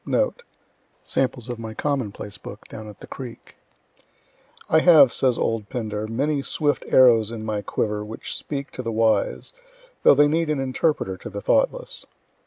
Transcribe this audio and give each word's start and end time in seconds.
Note: 0.03 0.41
Samples 1.03 1.47
of 1.47 1.59
my 1.59 1.75
common 1.75 2.11
place 2.11 2.39
book 2.39 2.67
down 2.67 2.89
at 2.89 3.01
the 3.01 3.05
creek: 3.05 3.55
I 4.67 4.79
have 4.79 5.13
says 5.13 5.37
old 5.37 5.69
Pindar 5.69 6.07
many 6.07 6.41
swift 6.41 6.83
arrows 6.87 7.31
in 7.31 7.45
my 7.45 7.61
quiver 7.61 8.03
which 8.03 8.35
speak 8.35 8.71
to 8.71 8.81
the 8.81 8.91
wise, 8.91 9.53
though 10.01 10.15
they 10.15 10.27
need 10.27 10.49
an 10.49 10.59
interpreter 10.59 11.17
to 11.17 11.29
the 11.29 11.39
thoughtless. 11.39 12.07